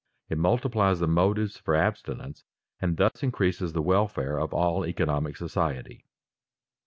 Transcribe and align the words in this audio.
It 0.29 0.39
multiplies 0.39 0.99
the 0.99 1.05
motives 1.07 1.57
for 1.57 1.75
abstinence 1.75 2.43
and 2.81 2.97
thus 2.97 3.21
increases 3.21 3.73
the 3.73 3.83
welfare 3.83 4.39
of 4.39 4.51
all 4.51 4.83
economic 4.83 5.37
society. 5.37 6.07